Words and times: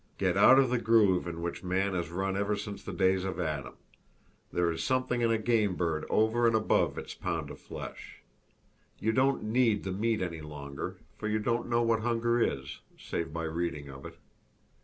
Get 0.17 0.35
out 0.35 0.57
of 0.57 0.71
the 0.71 0.79
groove 0.79 1.27
in 1.27 1.43
which 1.43 1.63
man 1.63 1.93
has 1.93 2.09
run 2.09 2.35
ever 2.35 2.55
since 2.55 2.81
the 2.83 2.91
days 2.91 3.23
of 3.23 3.39
Adam! 3.39 3.75
There 4.51 4.71
is 4.71 4.83
something 4.83 5.21
in 5.21 5.29
a 5.29 5.37
game 5.37 5.75
bird 5.75 6.05
over 6.09 6.47
and 6.47 6.55
above 6.55 6.97
its 6.97 7.13
pound 7.13 7.51
of 7.51 7.59
flesh. 7.59 8.23
You 8.97 9.11
don't 9.11 9.43
"need" 9.43 9.83
the 9.83 9.91
meat 9.91 10.23
any 10.23 10.41
longer; 10.41 10.97
for 11.19 11.27
you 11.27 11.37
don't 11.37 11.69
know 11.69 11.83
what 11.83 11.99
hunger 11.99 12.41
is, 12.41 12.79
save 12.97 13.31
by 13.31 13.43
reading 13.43 13.89
of 13.89 14.03
it. 14.07 14.17